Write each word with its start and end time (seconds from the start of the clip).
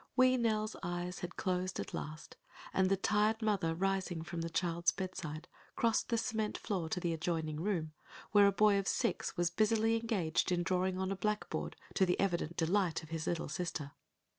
* 0.11 0.15
Wee 0.15 0.35
Nell's 0.35 0.75
eyes 0.81 1.19
had 1.19 1.35
closed 1.35 1.79
at 1.79 1.93
last, 1.93 2.35
and 2.73 2.89
the 2.89 2.97
tired 2.97 3.43
mother 3.43 3.75
rising 3.75 4.23
from 4.23 4.41
the 4.41 4.49
child's 4.49 4.91
bedside 4.91 5.47
crossed 5.75 6.09
the 6.09 6.17
cement 6.17 6.57
floor 6.57 6.89
to 6.89 6.99
the 6.99 7.13
adjoining 7.13 7.59
room, 7.59 7.93
where 8.31 8.47
a 8.47 8.51
boy 8.51 8.79
of 8.79 8.87
six 8.87 9.37
was 9.37 9.51
busily 9.51 9.95
engaged 10.01 10.51
drawing 10.63 10.97
on 10.97 11.11
a 11.11 11.15
blackboard 11.15 11.75
to 11.93 12.07
the 12.07 12.19
evident 12.19 12.57
delight 12.57 13.03
of 13.03 13.09
his 13.09 13.27
little 13.27 13.47
sister. 13.47 13.91